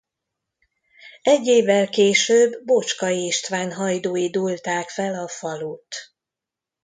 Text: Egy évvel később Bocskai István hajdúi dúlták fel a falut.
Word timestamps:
Egy 1.21 1.47
évvel 1.47 1.89
később 1.89 2.63
Bocskai 2.65 3.25
István 3.25 3.71
hajdúi 3.73 4.29
dúlták 4.29 4.89
fel 4.89 5.13
a 5.13 5.27
falut. 5.27 6.13